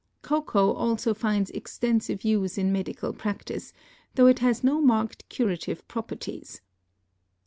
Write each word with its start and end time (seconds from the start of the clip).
Cocoa 0.23 0.71
also 0.73 1.13
finds 1.13 1.51
extensive 1.51 2.23
use 2.23 2.57
in 2.57 2.71
medical 2.71 3.13
practice, 3.13 3.71
though 4.15 4.25
it 4.25 4.39
has 4.39 4.63
no 4.63 4.81
marked 4.81 5.29
curative 5.29 5.87
properties. 5.87 6.59